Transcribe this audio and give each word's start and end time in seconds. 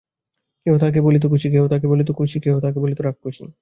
কেহ 0.65 0.73
তাহাকে 0.77 0.99
বলিত 1.01 1.23
কুসি, 1.25 1.47
কেহ 1.51 1.63
তাহাকে 1.67 1.87
বলিত 1.87 2.09
খুশি, 2.11 2.37
কেহ 2.39 2.55
তাহাকে 2.59 2.79
বলিত 2.79 2.99
রাক্কুসি। 3.01 3.43